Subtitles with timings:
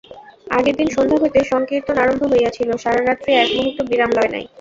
[0.49, 4.45] আগের দিন সন্ধ্যা হইতে সংকীর্তন আরম্ভ হইয়াছিল, সারারাত্রি একমুহূর্ত বিরাম হয় নাই।